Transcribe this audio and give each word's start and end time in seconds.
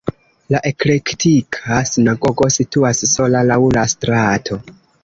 La 0.55 0.61
eklektika 0.69 1.79
sinagogo 1.91 2.51
situas 2.59 3.05
sola 3.15 3.45
laŭ 3.53 3.63
la 3.79 3.87
strato. 3.97 4.65